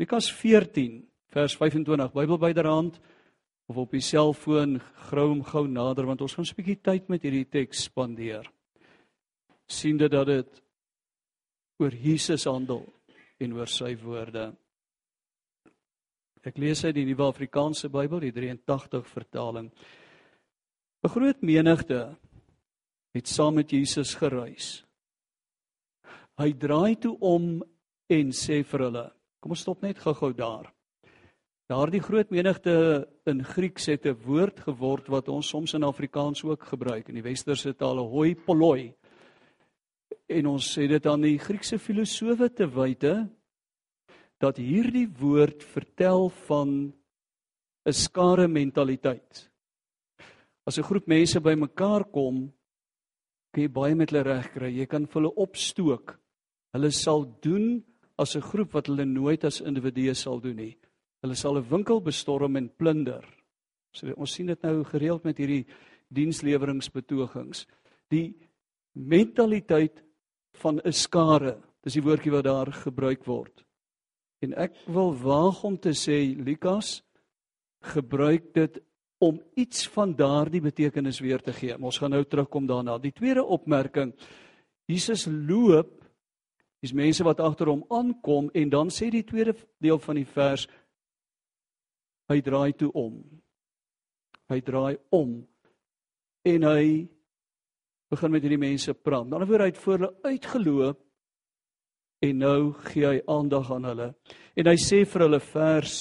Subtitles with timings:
[0.00, 2.94] Lukas 14 vers 25 Bybel byderhand
[3.68, 4.78] of op die selfoon
[5.10, 8.48] grou hom gou nader want ons gaan 'n bietjie tyd met hierdie teks spandeer.
[9.68, 10.62] sien dit dat dit
[11.78, 12.82] oor Jesus handel
[13.38, 14.56] en oor sy woorde.
[16.44, 19.70] Ek lees uit die Nuwe Afrikaanse Bybel, die 83 vertaling.
[21.04, 22.16] 'n Groot menigte
[23.12, 24.82] het saam met Jesus gereis.
[26.38, 27.62] Hy draai toe om
[28.08, 30.66] en sê vir hulle: Kom ons stop net gou-gou daar.
[31.70, 32.72] Daardie groot menigte
[33.30, 37.22] in Grieks het 'n woord geword wat ons soms in Afrikaans ook gebruik in die
[37.22, 38.92] westerse tale hoi polloi.
[40.28, 43.30] En ons sê dit aan die Griekse filosowe te wyte
[44.38, 46.92] dat hierdie woord vertel van
[47.86, 49.50] 'n skare mentaliteit.
[50.66, 52.52] As 'n groep mense bymekaar kom,
[53.52, 54.70] kan jy baie met hulle reg kry.
[54.70, 56.18] Jy kan hulle opstook.
[56.72, 57.84] Hulle sal doen
[58.20, 60.76] as 'n groep wat hulle nooit as individue sal doen nie.
[61.22, 63.24] Hulle sal 'n winkel bestorm en plunder.
[63.92, 65.66] So ons sien dit nou gereeld met hierdie
[66.08, 67.66] diensleweringsbetogings.
[68.10, 68.34] Die
[68.92, 70.02] mentaliteit
[70.52, 73.64] van 'n skare, dis die woordjie wat daar gebruik word.
[74.42, 77.02] En ek wil waag om te sê Lukas
[77.80, 78.80] gebruik dit
[79.18, 81.76] om iets van daardie betekenis weer te gee.
[81.76, 82.98] Ons gaan nou terugkom daarna.
[82.98, 84.14] Die tweede opmerking.
[84.86, 85.99] Jesus loop.
[86.80, 90.66] Dis mense wat agter hom aankom en dan sê die tweede deel van die vers
[92.30, 93.16] Hy draai toe om.
[94.52, 95.40] Hy draai om
[96.46, 96.84] en hy
[98.10, 99.26] begin met hierdie mense praat.
[99.26, 101.00] Dan word hy voor hulle uitgeloop
[102.22, 104.08] en nou gee hy aandag aan hulle.
[104.54, 105.96] En hy sê vir hulle vers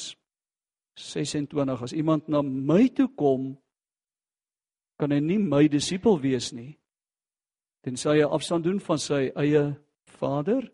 [1.00, 3.54] 26 as iemand na my toe kom
[5.00, 6.74] kan hy nie my disipel wees nie
[7.86, 9.64] tensy hy afstand doen van sy eie
[10.20, 10.68] vader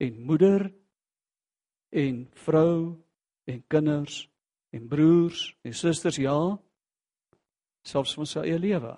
[0.00, 0.68] en moeder
[1.90, 2.96] en vrou
[3.50, 4.22] en kinders
[4.70, 6.38] en broers en susters ja
[7.82, 8.92] selfs van sy eie lewe.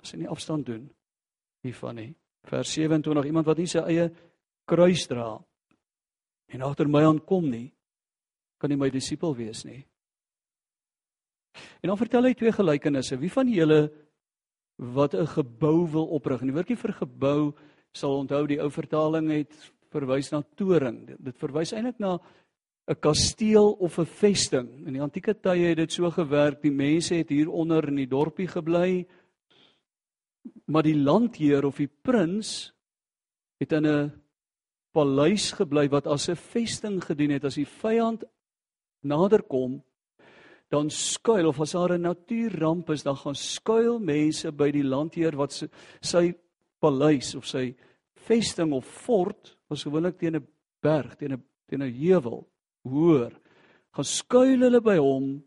[0.00, 0.86] As hy nie afstand doen
[1.66, 2.10] hiervan nie.
[2.48, 4.08] Vers 27 iemand wat nie sy eie
[4.70, 5.34] kruis dra
[6.50, 7.68] en agter my aankom nie
[8.60, 9.80] kan nie my disipel wees nie.
[11.80, 13.16] En dan vertel hy twee gelykenisse.
[13.20, 13.88] Wie van julle
[14.76, 16.40] wat 'n gebou wil oprig?
[16.40, 17.54] En die woordjie vir gebou
[17.92, 19.54] sal onthou die ou vertaling het
[19.90, 22.18] verwys na toring dit, dit verwys eintlik na
[22.90, 24.86] 'n kasteel of 'n vesting.
[24.86, 26.62] In die antieke tye het dit so gewerk.
[26.62, 29.06] Die mense het hier onder in die dorpie gebly.
[30.66, 32.72] Maar die landheer of die prins
[33.60, 34.12] het in 'n
[34.92, 38.24] paleis gebly wat as 'n vesting gedien het as die vyand
[39.02, 39.82] naderkom
[40.70, 45.36] dan skuil of as daar 'n natuurramp is dan gaan skuil mense by die landheer
[45.36, 45.68] wat
[46.00, 46.34] sy
[46.80, 47.74] paleis of sy
[48.26, 50.46] vesting of fort was gewoonlik teen 'n
[50.82, 52.46] berg teen 'n teen 'n heuwel
[52.84, 53.32] hoor,
[53.92, 55.42] gaan skuil hulle by hom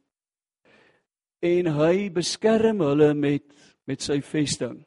[1.42, 3.44] en hy beskerm hulle met
[3.86, 4.86] met sy vesting.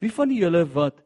[0.00, 1.00] Wie van julle wat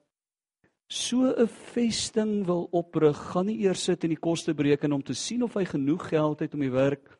[0.90, 5.14] so 'n vesting wil oprig, gaan nie eers sit en die koste bereken om te
[5.14, 7.19] sien of hy genoeg geld het om die werk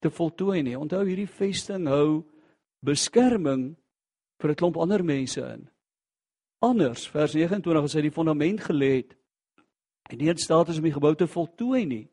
[0.00, 0.76] te voltooi nie.
[0.78, 2.24] Onthou hierdie vesting hou
[2.82, 3.76] beskerming
[4.40, 5.68] vir 'n klomp ander mense in.
[6.62, 9.16] Anders, vers 29 as hy die fondament gelê het
[10.12, 12.04] en nie in staat is om die gebou te voltooi nie,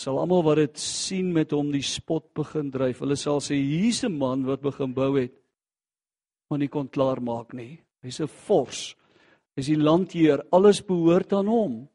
[0.00, 3.02] sal almal wat dit sien met hom die spot begin dryf.
[3.04, 5.34] Hulle sal sê hier's 'n man wat begin bou het,
[6.50, 7.80] maar nie kon klaar maak nie.
[8.02, 8.96] Hy's 'n vors.
[9.56, 11.88] Hy's die landheer, alles behoort aan hom.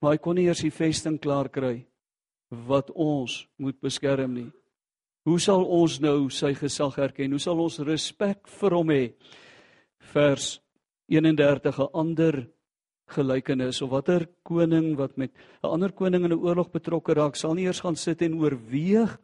[0.00, 1.86] Maar hy kon nie eers die vesting klaar kry
[2.50, 4.52] wat ons moet beskerm nie.
[5.24, 7.30] Hoe sal ons nou sy gesag erken?
[7.30, 9.14] Hoe sal ons respek vir hom hê?
[10.10, 10.60] Vers
[11.08, 12.48] 31 'n ander
[13.12, 15.32] gelykenis of watter koning wat met
[15.62, 19.18] 'n ander koning in 'n oorlog betrokke raak, sal nie eers gaan sit en oorweeg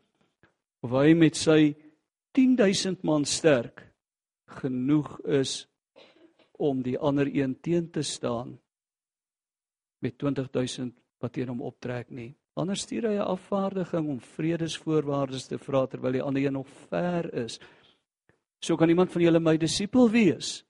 [0.82, 1.74] of hy met sy
[2.32, 3.82] 10000 man sterk
[4.46, 5.66] genoeg is
[6.58, 8.58] om die ander een teen te staan
[9.98, 12.34] met 20000 wat teen hom optrek nie.
[12.54, 17.34] Anders stuur hy 'n afvaardiging om vredesvoorwaardes te vra terwyl die ander een nog ver
[17.34, 17.60] is.
[18.60, 20.64] So kan iemand van julle my disipel wees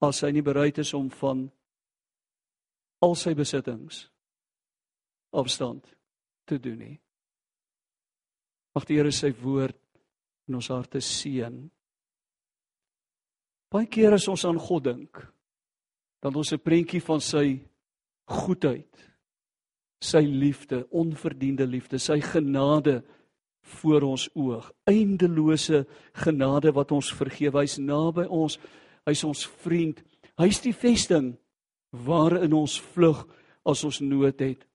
[0.00, 1.46] as hy nie bereid is om van
[3.04, 4.06] al sy besittings
[5.36, 5.84] afstand
[6.46, 6.96] te doen nie.
[8.76, 9.78] Mag die Here sy woord
[10.48, 11.56] in ons harte seën.
[13.72, 15.20] Baie keer as ons aan God dink,
[16.22, 17.60] dan ons 'n prentjie van sy
[18.26, 18.94] goedheid,
[20.00, 23.02] sy liefde, onverdiende liefde, sy genade
[23.80, 27.60] voor ons oog, eindelose genade wat ons vergewe.
[27.60, 28.58] Hy's naby ons.
[29.06, 30.02] Hy's ons vriend.
[30.38, 31.36] Hy's die vesting
[32.06, 33.22] waarin ons vlug
[33.66, 34.66] as ons nood het.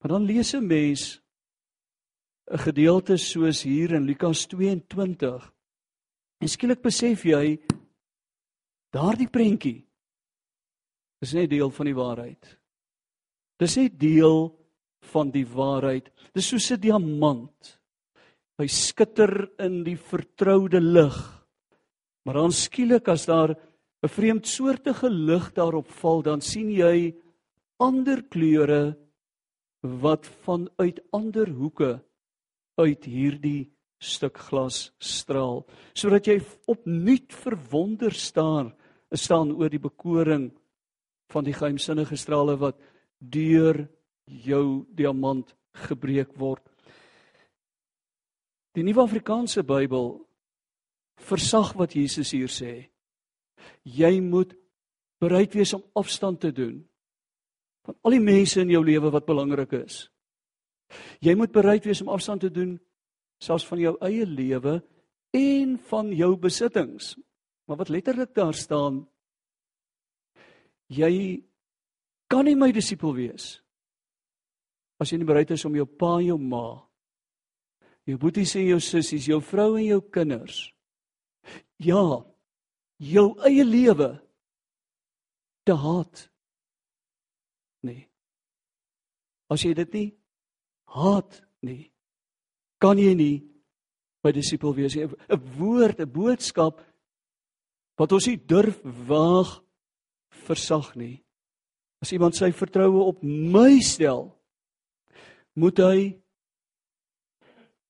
[0.00, 1.20] Maar dan lees 'n mens
[2.50, 5.52] 'n gedeelte soos hier in Lukas 22.
[6.40, 7.58] En skielik besef jy
[8.92, 9.86] daardie prentjie
[11.20, 12.58] is net deel van die waarheid.
[13.58, 14.52] Dis net deel
[15.00, 16.10] van die waarheid.
[16.34, 17.80] Dis soos 'n diamant.
[18.58, 21.43] Hy skitter in die vertroude lig.
[22.24, 23.56] Maar dan skielik as daar
[24.02, 27.14] 'n vreemdsoortige lig daarop val, dan sien jy
[27.78, 28.96] ander kleure
[29.80, 32.00] wat vanuit ander hoeke
[32.76, 38.72] uit hierdie stuk glas straal sodat jy opnuut verwonder staan
[39.14, 40.50] staan oor die bekoring
[41.32, 42.80] van die geheimsinnige strale wat
[43.18, 43.88] deur
[44.26, 45.54] jou diamant
[45.88, 46.62] gebreek word.
[48.74, 50.16] Die nuwe afrikaanse bybel
[51.24, 52.74] versag wat Jesus hier sê
[53.84, 54.52] jy moet
[55.22, 56.82] bereid wees om afstand te doen
[57.84, 60.06] van al die mense in jou lewe wat belangrik is.
[61.20, 62.78] Jy moet bereid wees om afstand te doen
[63.42, 64.78] selfs van jou eie lewe
[65.36, 67.12] en van jou besittings.
[67.68, 69.02] Maar wat letterlik daar staan
[70.92, 71.44] jy
[72.28, 73.58] kan nie my disipel wees
[75.00, 76.66] as jy nie bereid is om jou pa en jou ma
[78.04, 80.73] jou boeties en jou sissies, jou vrou en jou kinders
[81.82, 82.04] ja,
[82.98, 84.10] jou eie lewe
[85.64, 86.28] te haat
[87.84, 88.04] nie.
[89.50, 90.08] As jy dit nie
[90.94, 91.90] haat nie,
[92.78, 93.36] kan jy nie
[94.24, 95.04] by disipel wees nie.
[95.04, 96.80] 'n Woord, 'n boodskap
[97.98, 99.60] wat ons nie durf waag
[100.46, 101.22] versag nie.
[102.02, 104.34] As iemand sy vertroue op my stel,
[105.54, 105.98] moet hy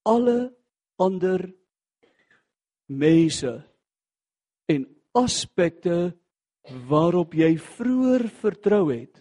[0.05, 0.53] alle
[1.01, 1.49] ander
[2.87, 3.65] mense
[4.71, 6.15] en aspekte
[6.89, 9.21] waarop jy vroeër vertrou het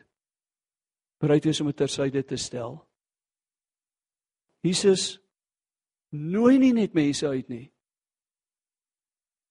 [1.24, 2.82] bereid wees om dit tersyde te stel.
[4.64, 5.22] Jesus
[6.12, 7.66] nooi nie net mense uit nie.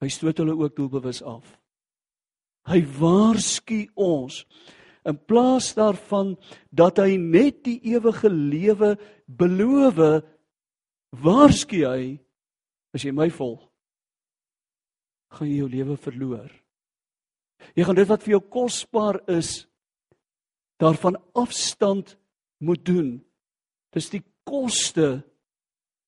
[0.02, 1.46] Hy stoot hulle ook doelbewus af.
[2.68, 4.42] Hy waarsku ons
[5.08, 6.36] in plaas daarvan
[6.70, 8.94] dat hy net die ewige lewe
[9.26, 9.98] beloof,
[11.24, 12.04] waarsku hy
[12.94, 13.64] as jy my volg,
[15.32, 16.50] gaan jy jou lewe verloor.
[17.76, 19.62] Jy gaan dit wat vir jou kosbaar is
[20.82, 22.16] daarvan afstand
[22.62, 23.14] moet doen.
[23.94, 25.22] Dis die koste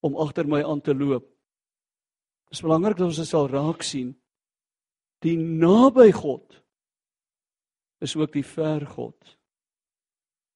[0.05, 1.25] om agter my aan te loop.
[2.51, 4.13] Dit is belangrik dat ons dit sal raak sien.
[5.25, 6.61] Die naby God
[8.05, 9.17] is ook die ver God.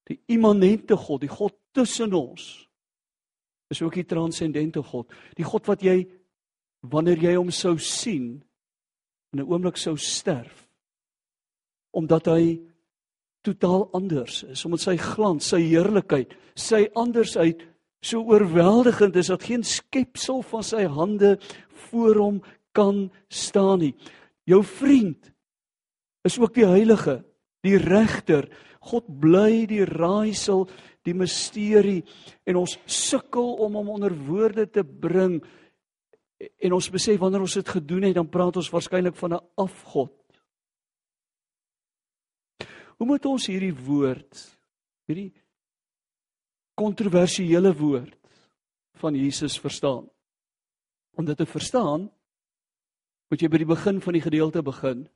[0.09, 2.69] Die immanente God, die God tussen ons
[3.69, 5.13] is ook die transcendente God.
[5.37, 6.01] Die God wat jy
[6.89, 8.39] wanneer jy hom sou sien
[9.33, 10.69] in 'n oomblik sou sterf
[11.91, 12.61] omdat hy
[13.43, 17.63] totaal anders is omdat sy glans, sy heerlikheid, sy andersheid
[18.01, 21.39] so oorweldigend is dat geen skepsel van sy hande
[21.89, 22.43] voor hom
[22.73, 23.95] kan staan nie.
[24.47, 25.33] Jou vriend
[26.25, 27.23] is ook die heilige,
[27.67, 28.47] die regter.
[28.89, 30.69] God bly die raaisel,
[31.05, 32.05] die misterie
[32.47, 35.41] en ons sukkel om hom onder woorde te bring.
[36.39, 40.15] En ons besef wanneer ons dit gedoen het, dan praat ons waarskynlik van 'n afgod.
[42.99, 44.59] Hoe moet ons hierdie woord,
[45.07, 45.33] hierdie
[46.75, 48.19] kontroversiële woord
[48.99, 50.09] van Jesus verstaan?
[51.15, 52.11] Om dit te verstaan,
[53.31, 55.09] moet jy by die begin van die gedeelte begin.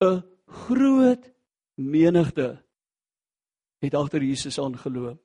[0.00, 1.32] 'n Groot
[1.76, 2.64] menigte
[3.80, 5.20] het agter Jesus aangeloop.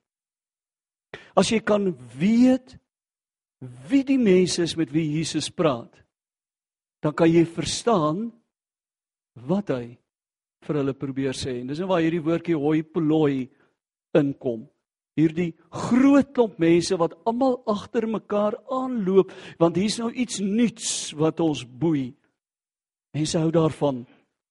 [1.36, 2.78] As jy kan weet
[3.90, 5.92] wie die mense is met wie Jesus praat,
[7.04, 8.30] dan kan jy verstaan
[9.46, 9.98] wat hy
[10.66, 11.60] vir hulle probeer sê.
[11.60, 13.46] En dis nou waar hierdie woordjie hoi poloi
[14.18, 14.66] inkom.
[15.16, 19.32] Hierdie groot klomp mense wat almal agter mekaar aanloop
[19.62, 22.10] want hier's nou iets nuuts wat ons boei.
[23.16, 24.04] Mense hou daarvan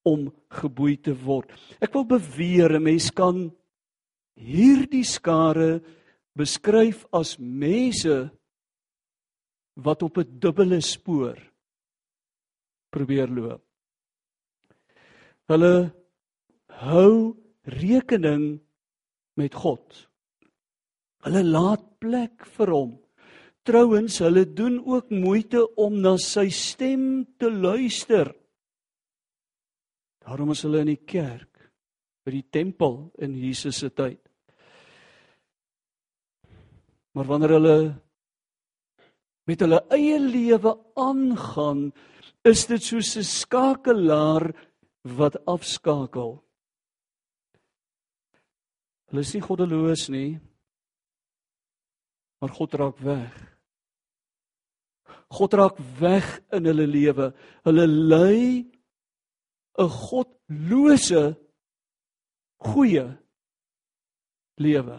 [0.09, 1.51] om geboei te word.
[1.85, 3.51] Ek wil beweer 'n mens kan
[4.37, 5.83] hierdie skare
[6.37, 8.31] beskryf as mense
[9.75, 11.39] wat op 'n dubbele spoor
[12.91, 13.63] probeer loop.
[15.51, 15.93] Hulle
[16.67, 18.61] hou rekening
[19.37, 20.09] met God.
[21.25, 22.93] Hulle laat plek vir hom.
[23.65, 28.29] Trouwens, hulle doen ook moeite om na sy stem te luister.
[30.25, 31.71] Daarom is hulle in die kerk,
[32.25, 34.21] by die tempel in Jesus se tyd.
[37.15, 37.77] Maar wanneer hulle
[39.47, 41.93] met hulle eie lewe aangaan,
[42.45, 44.53] is dit soos 'n skakelaar
[45.05, 46.45] wat afskakel.
[49.09, 50.41] Hulle is nie goddeloos nie.
[52.41, 53.35] Maar God raak weg.
[55.31, 57.33] God raak weg in hulle lewe.
[57.65, 58.67] Hulle lei
[59.79, 61.37] 'n godlose
[62.59, 63.07] goeie
[64.57, 64.99] lewe.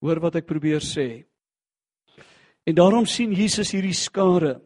[0.00, 1.27] Hoor wat ek probeer sê.
[2.68, 4.58] En daarom sien Jesus hierdie skare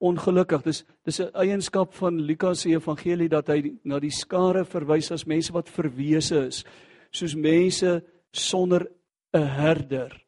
[0.00, 0.62] ongelukkig.
[0.64, 5.26] Dis dis 'n eienskap van Lukas se evangelie dat hy na die skare verwys as
[5.26, 6.64] mense wat verwese is,
[7.10, 8.02] soos mense
[8.32, 8.88] sonder
[9.34, 10.26] 'n herder.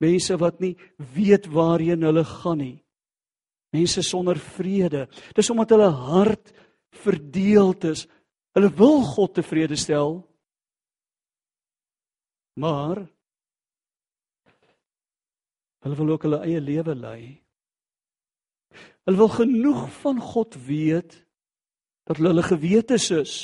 [0.00, 0.76] Mense wat nie
[1.14, 2.84] weet waarheen hulle gaan nie.
[3.72, 5.08] Mense sonder vrede.
[5.34, 6.52] Dis omdat hulle hart
[6.90, 8.06] verdeeld is.
[8.52, 10.28] Hulle wil God tevrede stel.
[12.54, 13.15] Maar
[15.86, 17.20] hulle wil ook hulle eie lewe lei.
[19.06, 21.14] Hulle wil genoeg van God weet
[22.10, 23.34] dat hulle gewetes is.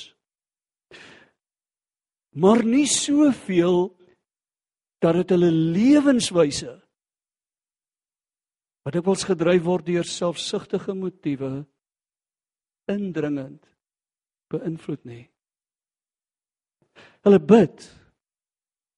[2.34, 3.92] Maar nie soveel
[5.02, 6.74] dat dit hulle lewenswyse
[8.82, 11.60] wat ek wels gedryf word deur selfsugtige motiewe
[12.90, 13.62] indringend
[14.50, 15.22] beïnvloed nie.
[17.22, 17.84] Hulle bid.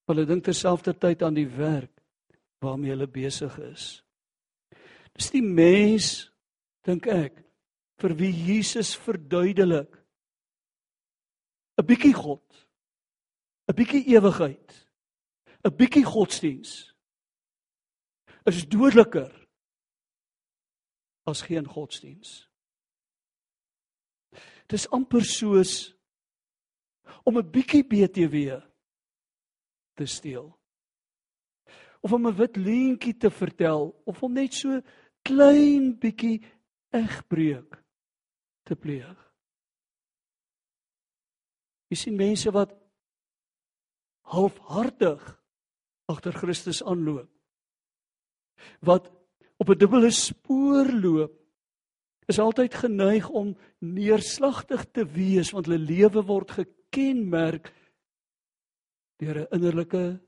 [0.08, 1.93] Hulle dink terselfdertyd aan die werk
[2.64, 4.04] waarmee hulle besig is.
[5.14, 6.30] Dis die mens
[6.84, 7.44] dink ek
[8.02, 9.92] vir wie Jesus verduidelik
[11.78, 12.66] 'n bietjie God
[13.68, 14.88] 'n bietjie ewigheid
[15.64, 16.94] 'n bietjie godsdiens
[18.46, 19.32] is dodeliker
[21.26, 22.48] as geen godsdiens
[24.68, 25.94] dis amper soos
[27.24, 28.60] om 'n bietjie BTW
[29.94, 30.53] te steel
[32.04, 34.80] of om 'n wit leentjie te vertel of om net so
[35.22, 36.44] klein bietjie
[36.92, 37.80] egbreuk
[38.62, 39.16] te pleeg.
[41.88, 42.74] Jy sien mense wat
[44.34, 45.22] halfhartig
[46.08, 47.30] agter Christus aanloop.
[48.80, 49.10] Wat
[49.56, 51.40] op 'n dubbele spoor loop
[52.26, 57.72] is altyd geneig om neerslagtig te wees want hulle lewe word gekenmerk
[59.20, 60.20] deur 'n innerlike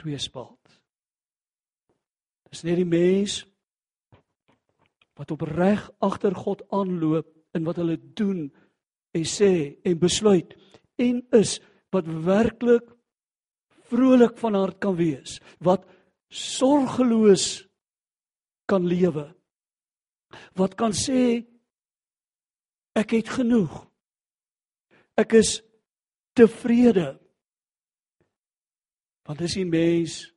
[0.00, 0.80] tweespalt.
[2.50, 3.42] Dis net die mens
[5.16, 8.46] wat opreg agter God aanloop in wat hulle doen
[9.16, 9.50] en sê
[9.86, 10.52] en besluit
[11.00, 11.56] en is
[11.94, 12.84] wat werklik
[13.88, 15.86] vrolik van hart kan wees wat
[16.28, 17.64] sorgeloos
[18.68, 19.28] kan lewe
[20.58, 21.44] wat kan sê
[22.96, 23.78] ek het genoeg
[25.16, 25.60] ek is
[26.36, 27.14] tevrede
[29.26, 30.32] want dis 'n mens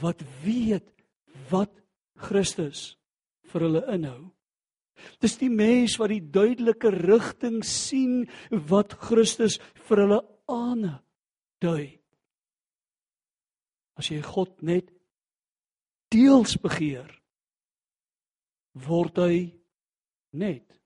[0.00, 0.88] wat weet
[1.50, 1.72] wat
[2.16, 2.96] Christus
[3.48, 4.32] vir hulle inhou.
[5.22, 9.58] Dis die mens wat die duidelike rigting sien wat Christus
[9.88, 10.20] vir hulle
[10.50, 12.00] aandui.
[13.98, 14.90] As jy God net
[16.10, 17.10] deels begeer,
[18.74, 19.52] word hy
[20.32, 20.78] net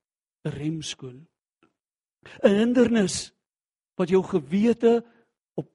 [0.45, 1.27] 'n remskoen.
[2.43, 3.31] 'n Hindernis
[3.97, 5.03] wat jou gewete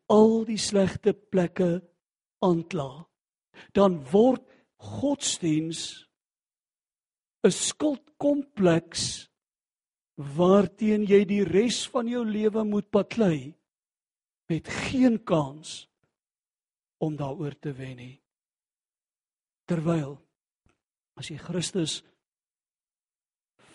[0.09, 1.79] al die slegte plekke
[2.45, 3.07] aankla.
[3.75, 4.45] Dan word
[4.79, 6.09] godsdiens
[7.45, 9.29] 'n skuldkompleks
[10.19, 13.55] waarteen jy die res van jou lewe moet paklei
[14.49, 15.89] met geen kans
[16.99, 18.17] om daaroor te wen nie.
[19.69, 20.19] Terwyl
[21.15, 22.03] as jy Christus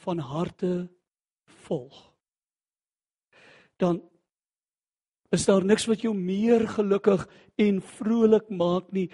[0.03, 0.89] van harte
[1.45, 1.95] volg,
[3.79, 4.01] dan
[5.33, 7.25] is daar niks wat jou meer gelukkig
[7.57, 9.09] en vrolik maak nie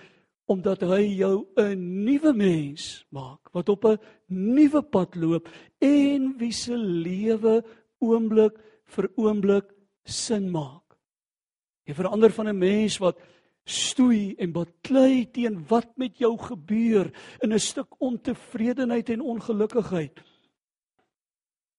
[0.49, 5.47] omdat hy jou 'n nuwe mens maak wat op 'n nuwe pad loop
[5.79, 7.63] en wie se lewe
[7.99, 9.67] oomblik vir oomblik
[10.03, 10.97] sin maak.
[11.85, 13.17] Jy verander van 'n mens wat
[13.65, 17.11] stoei en baklei teen wat met jou gebeur
[17.41, 20.19] in 'n stuk ontevredenheid en ongelukkigheid.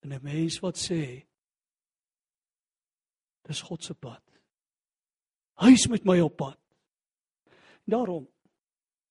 [0.03, 1.27] En 'n mens wat sê
[3.43, 4.30] dis God se pad.
[5.61, 6.59] Hy's met my op pad.
[7.91, 8.27] Daarom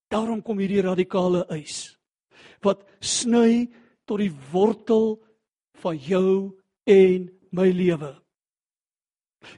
[0.10, 1.96] Daarom kom hierdie radikale eis
[2.66, 3.70] wat sny
[4.10, 5.14] tot die wortel
[5.80, 6.32] van jou
[6.90, 8.10] en my lewe.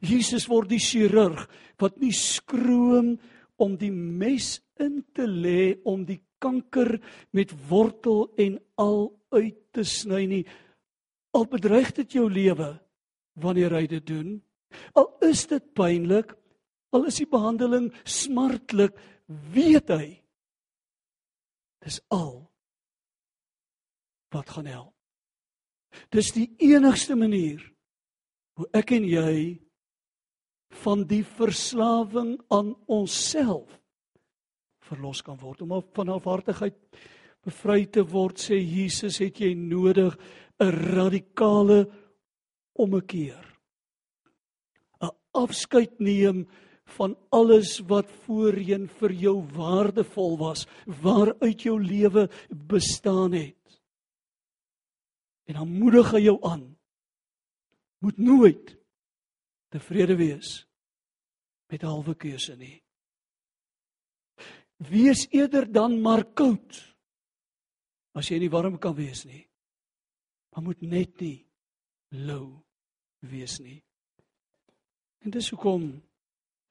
[0.06, 1.48] Jesus word die chirurg
[1.82, 3.16] wat nie skroom
[3.62, 6.98] om die mes in te lê om die kanker
[7.34, 10.44] met wortel en al uit te sny nie.
[11.34, 12.74] Al bedreig dit jou lewe
[13.42, 14.36] wanneer hy dit doen.
[14.94, 16.36] Al is dit pynlik,
[16.92, 20.22] al is die behandeling smartlik, weet hy
[21.82, 22.46] Dis al
[24.32, 24.94] wat gaan help.
[26.14, 27.64] Dis die enigste manier
[28.60, 29.36] hoe ek en jy
[30.86, 33.74] van die verslawing aan onsself
[34.88, 35.64] verlos kan word.
[35.64, 36.78] Om van afhartigheid
[37.44, 40.16] bevry te word, sê Jesus, het jy nodig
[40.60, 41.90] 'n radikale
[42.78, 43.44] ommekeer.
[45.02, 46.48] 'n Afskeid neem
[46.98, 50.66] van alles wat voorheen vir jou waardevol was,
[51.02, 53.82] waaruit jou lewe bestaan het.
[55.50, 56.66] En dan moedig hy jou aan.
[58.02, 58.76] Moet nooit
[59.72, 60.62] tevrede wees
[61.72, 62.78] met halwe keuse nie.
[64.82, 66.80] Wees eerder dan maar koud
[68.18, 69.46] as jy nie warm kan wees nie.
[70.52, 71.38] Maar moet net nie
[72.12, 72.60] lou
[73.24, 73.80] wees nie.
[75.22, 75.94] En dis hoekom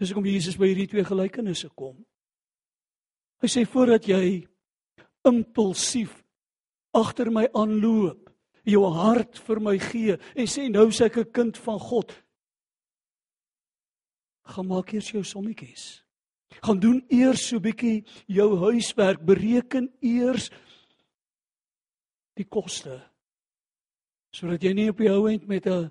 [0.00, 1.99] dis hoekom Jesus by hierdie twee gelykenisse kom.
[3.40, 4.47] Hy sê voordat jy
[5.28, 6.14] impulsief
[6.97, 8.30] agter my aanloop,
[8.64, 12.12] jou hart vir my gee en sê nou sê ek 'n kind van God,
[14.45, 16.02] gaan maak eers jou sommetjies.
[16.62, 20.50] Gaan doen eers so 'n bietjie jou huiswerk, bereken eers
[22.37, 23.11] die koste
[24.33, 25.90] sodat jy nie op die ou end met 'n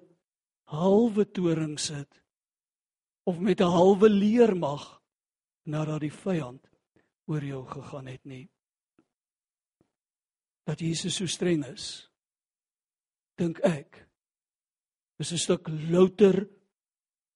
[0.71, 2.21] halwe toring sit
[3.23, 5.01] of met 'n halwe leer mag
[5.65, 6.69] nadat die vyand
[7.27, 8.49] oor jou gegaan het nie.
[10.65, 12.09] Dat Jesus so streng is,
[13.37, 14.07] dink ek,
[15.19, 16.47] is 'n stuk louter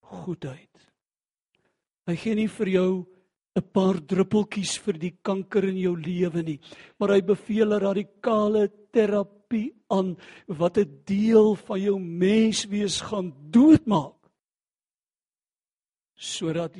[0.01, 0.69] goedheid.
[2.07, 3.05] Hy gee nie vir jou
[3.55, 6.59] 'n paar druppeltjies vir die kanker in jou lewe nie,
[6.99, 14.22] maar hy beveel 'n radikale terapie aan wat 'n deel van jou menswees gaan doodmaak
[16.15, 16.75] sodat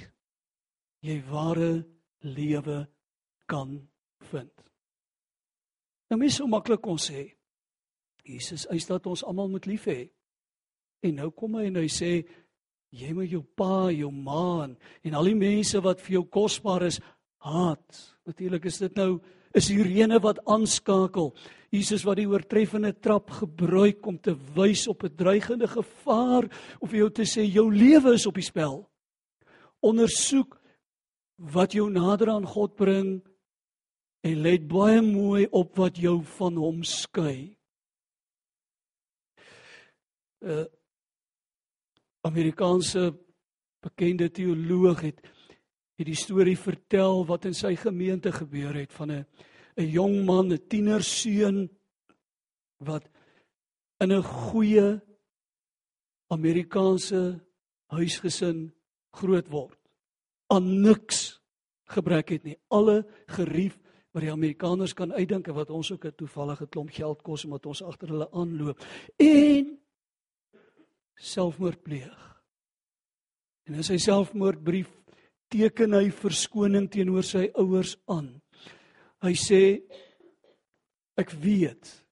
[1.04, 1.84] jy ware
[2.24, 2.88] lewe
[3.50, 3.76] kan
[4.32, 4.52] vind.
[6.10, 7.32] Nou mens so maklik kon sê
[8.24, 10.08] Jesus eis dat ons almal moet lief hê.
[11.04, 12.12] En nou kom hy en hy sê
[12.94, 17.02] jy moet jou pa, jou ma en al die mense wat vir jou kosbaar is
[17.44, 18.00] haat.
[18.30, 19.18] Natuurlik is dit nou
[19.54, 21.34] is die rene wat aanskakel.
[21.74, 26.46] Jesus wat die oortreffende trap gebruik om te wys op 'n dreigende gevaar
[26.80, 28.88] of vir jou te sê jou lewe is op die spel.
[29.84, 30.56] Ondersoek
[31.54, 33.18] wat jou nader aan God bring
[34.24, 37.58] en let baie mooi op wat jou van hom skei.
[40.44, 40.66] Uh
[42.24, 43.10] Amerikaanse
[43.84, 45.18] bekende teoloog het
[46.00, 49.26] het die storie vertel wat in sy gemeente gebeur het van 'n
[49.76, 51.70] 'n jong man, 'n tienerseun
[52.80, 53.04] wat
[54.00, 55.02] in 'n goeie
[56.32, 57.44] Amerikaanse
[57.92, 58.72] huisgesin
[59.20, 59.80] groot word.
[60.54, 61.40] Aan niks
[61.94, 62.58] gebrek het nie.
[62.74, 63.78] Alle gerief
[64.14, 67.66] wat die Amerikaners kan uitdink en wat ons ook 'n toevallige klomp geld kos omdat
[67.66, 68.80] ons agter hulle aanloop.
[69.18, 69.80] En
[71.16, 72.42] selfmoord pleeg.
[73.64, 74.90] En in sy selfmoordbrief
[75.48, 78.42] teken hy verskoning teenoor sy ouers aan.
[79.24, 79.62] Hy sê
[81.16, 82.06] ek weet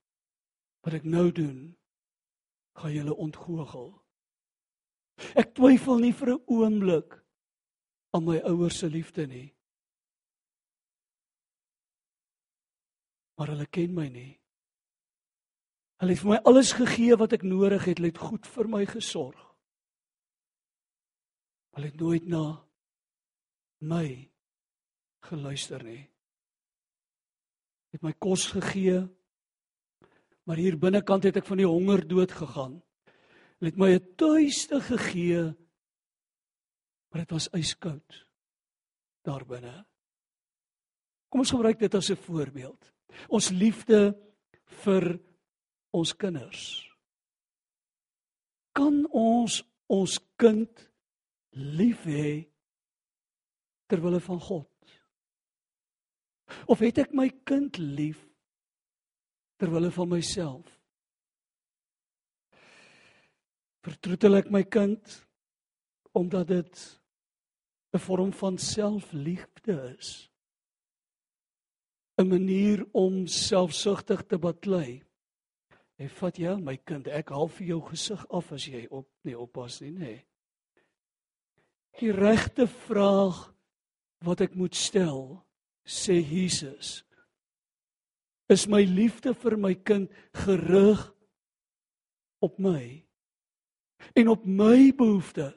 [0.86, 1.76] wat ek nou doen
[2.80, 3.92] gaan julle ontgoochel.
[5.36, 7.18] Ek twyfel nie vir 'n oomblik
[8.14, 9.54] aan my ouers se liefde nie.
[13.38, 14.40] Maar hulle ken my nie.
[16.02, 17.98] Hulle het vir my alles gegee wat ek nodig het.
[17.98, 19.40] Hulle het goed vir my gesorg.
[21.74, 22.44] Hulle het nooit na
[23.80, 24.30] my
[25.30, 26.04] geluister nie.
[27.94, 29.04] Het my kos gegee.
[30.46, 32.82] Maar hier binnekant het ek van die honger dood gegaan.
[33.62, 35.54] Hulle het my 'n tuiste gegee.
[37.10, 38.26] Maar dit was yskoud
[39.22, 39.86] daar binne.
[41.30, 42.94] Kom ons gebruik dit as 'n voorbeeld.
[43.28, 44.18] Ons liefde
[44.66, 45.22] vir
[45.92, 46.90] ons kinders.
[48.72, 50.90] Kan ons ons kind
[51.50, 52.50] lief hê
[53.86, 54.68] ter wille van God?
[56.66, 58.28] Of het ek my kind lief
[59.56, 60.81] ter wille van myself?
[63.82, 65.22] Vertroetel ek my kind
[66.14, 66.76] omdat dit
[67.94, 70.30] 'n vorm van selfliefde is?
[72.18, 75.04] 'n manier om selfsugtig te baklei?
[75.98, 79.38] Hy vat jou, my kind, ek haal vir jou gesig af as jy op nie
[79.38, 80.16] oppas nie, nê.
[82.00, 83.54] Die regte vraag
[84.26, 85.46] wat ek moet stel,
[85.86, 87.04] sê Jesus,
[88.50, 91.14] is my liefde vir my kind gerig
[92.42, 93.06] op my
[94.14, 95.54] en op my behoeftes.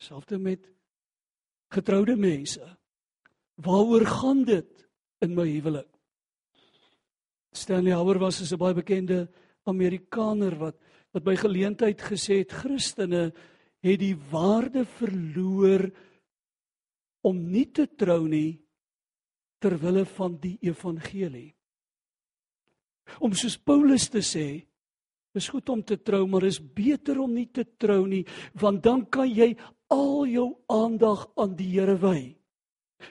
[0.00, 0.64] Selfs met
[1.70, 2.64] getroude mense.
[3.60, 4.88] Waaroor gaan dit
[5.20, 5.88] in my huwelik?
[7.52, 9.28] Stanley Hauer was 'n baie bekende
[9.64, 10.76] Amerikaner wat
[11.12, 13.32] wat by geleentheid gesê het Christene
[13.82, 15.90] het die waarde verloor
[17.26, 18.60] om nie te trou nie
[19.60, 21.50] ter wille van die evangelie.
[23.18, 24.62] Om soos Paulus te sê,
[25.34, 28.24] is goed om te trou, maar is beter om nie te trou nie,
[28.58, 29.52] want dan kan jy
[29.90, 32.34] al jou aandag aan die Here wy.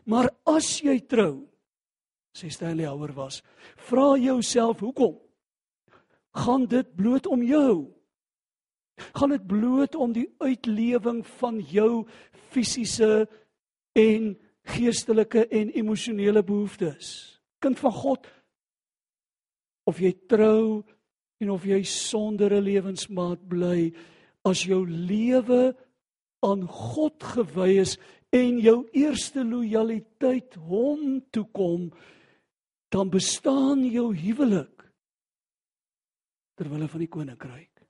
[0.05, 1.47] Maar as jy trou,
[2.35, 3.41] sê Stanley Houer was,
[3.89, 5.17] vra jouself hoekom?
[6.35, 7.89] Gaan dit bloot om jou?
[9.15, 12.05] Gaan dit bloot om die uitlewing van jou
[12.51, 13.25] fisiese
[13.97, 14.33] en
[14.75, 17.39] geestelike en emosionele behoeftes?
[17.63, 18.27] Kind van God,
[19.89, 20.83] of jy trou
[21.39, 23.93] en of jy sonder 'n lewensmaat bly,
[24.43, 25.75] as jou lewe
[26.43, 27.97] aan God gewy is
[28.31, 31.91] en jou eerste lojaliteit hom toekom,
[32.89, 34.85] dan bestaan jou huwelik
[36.55, 37.85] ter wille van die koninkryk.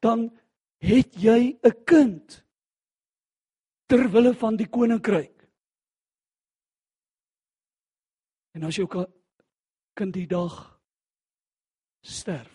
[0.00, 0.30] Dan
[0.78, 2.44] het jy 'n kind
[3.86, 5.48] ter wille van die koninkryk.
[8.54, 8.86] En as jou
[9.94, 10.73] kind die dag
[12.04, 12.52] sterf,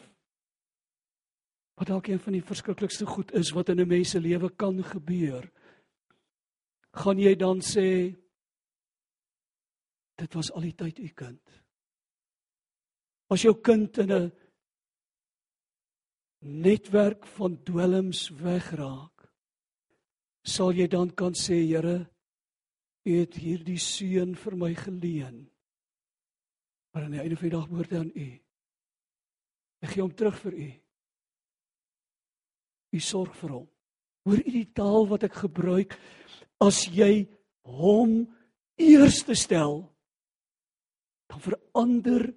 [1.80, 4.84] wat dalk een van die verskriklikste goed is wat in 'n mens se lewe kan
[4.84, 5.50] gebeur,
[6.94, 8.16] gaan jy dan sê
[10.18, 11.42] dit was al die tyd u kind.
[13.30, 14.32] As jou kind in 'n
[16.40, 19.30] netwerk van dwelms wegraak,
[20.44, 22.10] sal jy dan kan sê Here,
[23.06, 25.50] u het hierdie seun vir my geleen.
[26.92, 28.49] Maar aan die einde van die dag behoort hy aan u.
[29.82, 30.70] Ek gee hom terug vir u.
[32.96, 33.68] U sorg vir hom.
[34.26, 35.96] Hoor u die taal wat ek gebruik
[36.60, 37.28] as jy
[37.64, 38.26] hom
[38.80, 39.88] eerste stel?
[41.30, 42.34] dan verander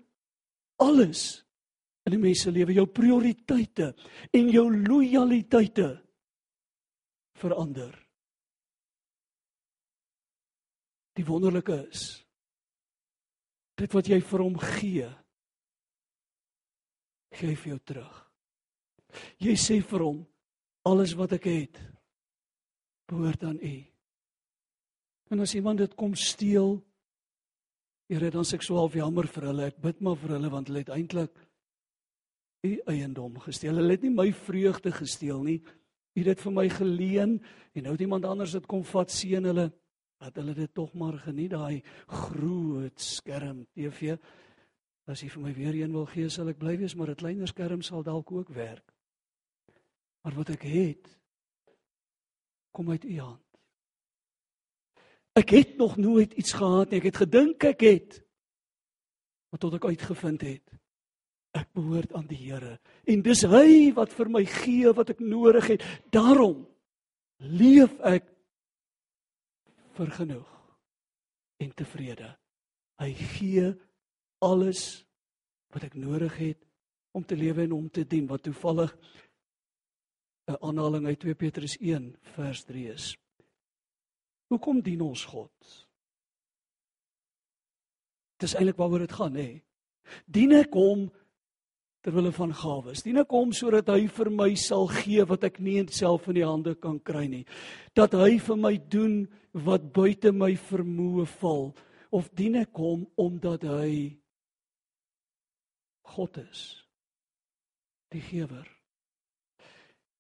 [0.77, 1.45] alles
[2.05, 3.95] in 'n mens se lewe, jou prioriteite
[4.31, 6.03] en jou lojaliteite
[7.33, 8.09] verander.
[11.13, 12.27] Die wonderlike is
[13.75, 15.09] dit wat jy vir hom gee,
[17.38, 18.14] gee vir jou terug.
[19.42, 20.23] Jy sê vir hom
[20.88, 21.81] alles wat ek het
[23.11, 23.77] behoort aan u.
[25.33, 26.81] En as iemand dit kom steel,
[28.12, 29.66] Here, dan seksuaal jammer vir hulle.
[29.71, 31.38] Ek bid maar vir hulle want hulle het eintlik
[32.68, 33.79] u eiendom gesteel.
[33.81, 35.62] Hulle het nie my vreugde gesteel nie.
[36.12, 37.38] U het dit vir my geleen
[37.73, 39.71] en nou het iemand anders dit kom vat seën hulle
[40.23, 44.18] dat hulle dit tog maar geniet daai groot skerm TV.
[45.11, 47.49] As jy vir my weer een wil gee, sal ek bly wees, maar 'n kleiner
[47.49, 48.93] skerm sal dalk ook werk.
[50.23, 51.19] Maar wat ek het
[52.71, 53.47] kom uit u hand.
[55.33, 56.99] Ek het nog nooit iets gehad nie.
[56.99, 58.23] Ek het gedink ek het.
[59.51, 60.73] Maar tot ek uitgevind het
[61.53, 65.67] ek behoort aan die Here en dis hy wat vir my gee wat ek nodig
[65.75, 65.85] het.
[66.09, 66.62] Daarom
[67.45, 68.31] leef ek
[69.93, 70.49] vergenoeg
[71.61, 72.31] en tevrede.
[73.03, 73.67] Hy gee
[74.43, 75.05] alles
[75.73, 76.61] wat ek nodig het
[77.17, 78.93] om te lewe en om te dien wat toevallig
[80.51, 83.17] 'n aanhaling uit 2 Petrus 1 vers 3 is.
[84.51, 85.87] Hoekom dien ons God?
[88.37, 89.63] Dis eintlik waaroor dit gaan, hè.
[90.27, 91.11] Dien ek hom
[92.03, 93.03] ter wille van gawes?
[93.03, 96.47] Dien ek hom sodat hy vir my sal gee wat ek nie self in die
[96.47, 97.47] hande kan kry nie?
[97.95, 101.75] Dat hy vir my doen wat buite my vermoë val
[102.11, 104.22] of dien ek hom omdat hy
[106.12, 106.62] God is?
[108.12, 108.66] Die gewer.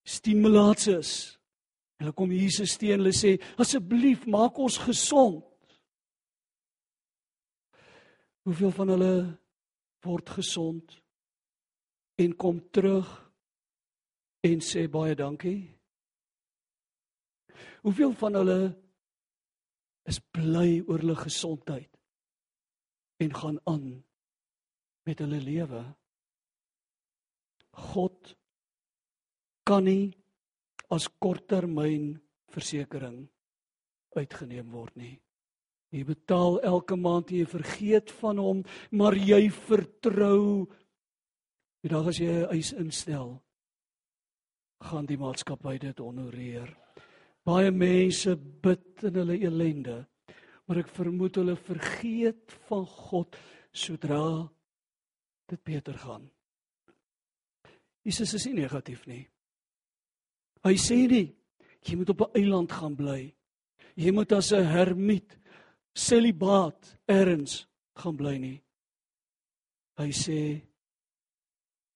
[0.02, 1.38] Stimulatus
[2.02, 5.44] Hulle kom Jesus teen, hulle sê asseblief maak ons gesond.
[8.42, 9.12] Hoeveel van hulle
[10.02, 10.96] word gesond
[12.18, 13.06] en kom terug
[14.42, 15.60] en sê baie dankie?
[17.86, 18.58] Hoeveel van hulle
[20.10, 21.90] is bly oor hulle gesondheid
[23.22, 23.86] en gaan aan
[25.06, 25.82] met hulle lewe?
[27.92, 28.34] God
[29.66, 30.12] kan nie
[30.92, 32.12] as korttermyn
[32.52, 33.24] versekering
[34.16, 35.14] uitgeneem word nie.
[35.92, 38.60] Jy betaal elke maand en jy vergeet van hom,
[38.96, 40.68] maar jy vertrou.
[41.84, 43.42] Die dag as jy 'n eis instel,
[44.80, 46.68] gaan die maatskappy dit honoreer.
[47.44, 50.06] Baie mense bid in hulle elende,
[50.66, 53.36] maar ek vermoed hulle vergeet van God
[53.72, 54.48] sodra
[55.48, 56.30] dit beter gaan.
[58.02, 59.26] Jesus is nie negatief nie.
[60.62, 61.28] Hy sê nie
[61.82, 63.34] jy moet op 'n eiland gaan bly.
[63.96, 65.38] Jy moet as 'n hermiet
[65.94, 68.62] celibaat erns gaan bly nie.
[69.98, 70.62] Hy sê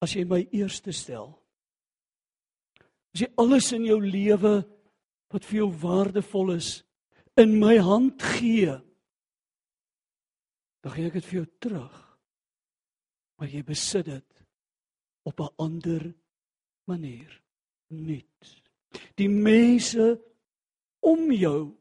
[0.00, 1.46] as jy my eerste stel
[3.16, 4.59] As jy alles in jou lewe
[5.32, 6.82] wat vir jou waardevol is
[7.40, 8.74] in my hand gee,
[10.85, 11.94] dan gee ek dit vir jou terug.
[13.37, 14.46] Maar jy besit dit
[15.22, 16.14] op 'n ander
[16.85, 17.42] manier.
[17.88, 18.62] Nuut.
[19.14, 20.20] Die mense
[21.01, 21.77] om jou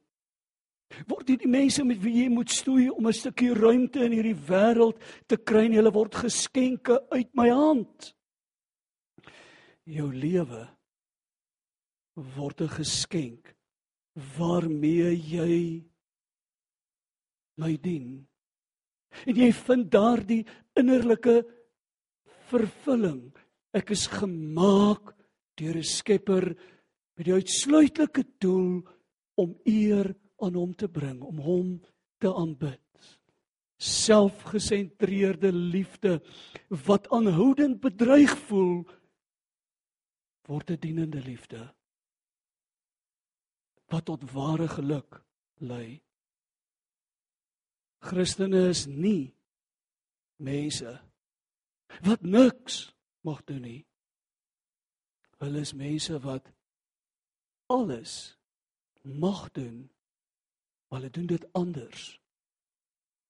[1.10, 5.02] word die mense met wie jy moet stoei om 'n stukkie ruimte in hierdie wêreld
[5.28, 8.15] te kry, hulle word geskenke uit my hand.
[9.86, 10.70] Jou lewe
[12.15, 13.56] word 'n geskenk
[14.38, 15.84] waarmee jy
[17.58, 18.28] my dien.
[19.25, 20.43] En jy vind daardie
[20.75, 21.43] innerlike
[22.49, 23.32] vervulling.
[23.75, 25.13] Ek is gemaak
[25.56, 26.56] deur 'n Skepper
[27.15, 28.84] met die uitsluitlike doel
[29.39, 31.82] om eer aan hom te bring, om hom
[32.19, 32.82] te aanbid.
[33.78, 36.21] Selfgesentreerde liefde
[36.69, 38.86] wat aanhoudend bedreig voel
[40.47, 41.73] word 'n dienende liefde
[43.91, 45.21] wat tot ware geluk
[45.62, 46.01] lei.
[48.06, 49.34] Christene is nie
[50.38, 50.94] mense
[52.06, 52.91] wat niks
[53.26, 53.82] mag doen nie.
[55.41, 56.48] Hulle is mense wat
[57.72, 58.36] alles
[59.02, 59.89] mag doen.
[60.88, 62.20] Maar hulle doen dit anders.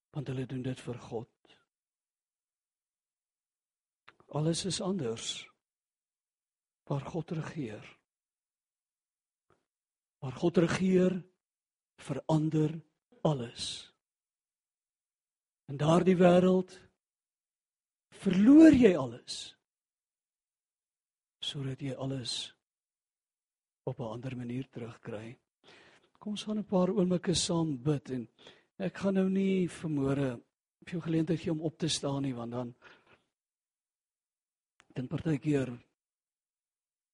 [0.09, 1.57] Want hulle doen dit vir God.
[4.35, 5.47] Alles is anders.
[6.83, 7.99] Waar God regeer.
[10.19, 11.23] Waar God regeer
[11.95, 12.81] verander
[13.21, 13.94] alles.
[15.71, 16.75] In daardie wêreld
[18.21, 19.55] verloor jy alles
[21.45, 22.55] sodat jy alles
[23.85, 25.37] op 'n ander manier terugkry.
[26.19, 28.27] Kom ons gaan 'n paar oomblikke saam bid en
[28.77, 30.41] ek gaan nou nie vermoere
[30.81, 32.75] op jou geleentheid gee om op te staan nie want dan
[34.95, 35.69] dan partykeer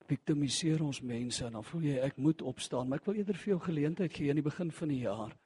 [0.08, 3.54] victimiseer ons mense en dan voel jy ek moet opstaan, maar ek wil eerder vir
[3.54, 5.38] jou geleentheid gee aan die begin van die jaar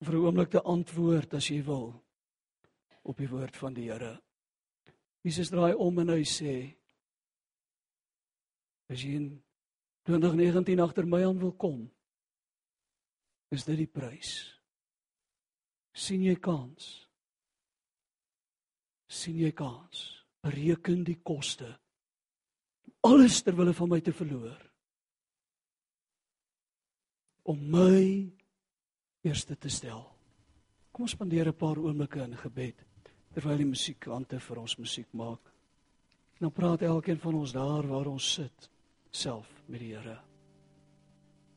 [0.00, 2.04] vir 'n oomblik te antwoord as jy wil
[3.02, 4.20] op die woord van die Here.
[5.22, 6.78] Jesus draai om en hy sê
[8.88, 9.42] As jy in
[10.08, 11.90] 2019 agter my aan wil kom,
[13.52, 14.54] is dit die prys.
[15.98, 17.08] sien jy kans?
[19.08, 20.24] sien jy kans?
[20.44, 21.66] Bereken die koste.
[23.02, 24.60] Alles ter wille van my te verloor.
[27.48, 28.04] Om my
[29.22, 30.04] eerste te stel.
[30.92, 32.84] Kom ons spandeer 'n paar oomblikke in gebed
[33.32, 35.40] terwyl die musiekante vir ons musiek maak.
[36.40, 38.70] Dan praat elkeen van ons daar waar ons sit
[39.10, 40.27] self met die Here.